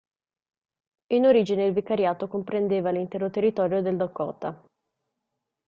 [1.13, 4.59] In origine il vicariato comprendeva l'intero territorio del Dakota.